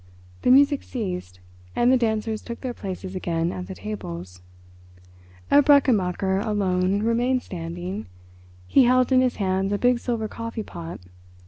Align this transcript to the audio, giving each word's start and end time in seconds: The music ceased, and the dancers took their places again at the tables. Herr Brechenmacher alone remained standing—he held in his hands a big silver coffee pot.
The 0.41 0.49
music 0.49 0.81
ceased, 0.81 1.41
and 1.75 1.91
the 1.91 1.95
dancers 1.95 2.41
took 2.41 2.61
their 2.61 2.73
places 2.73 3.15
again 3.15 3.51
at 3.51 3.67
the 3.67 3.75
tables. 3.75 4.41
Herr 5.51 5.61
Brechenmacher 5.61 6.39
alone 6.43 7.03
remained 7.03 7.43
standing—he 7.43 8.83
held 8.85 9.11
in 9.11 9.21
his 9.21 9.35
hands 9.35 9.71
a 9.71 9.77
big 9.77 9.99
silver 9.99 10.27
coffee 10.27 10.63
pot. 10.63 11.01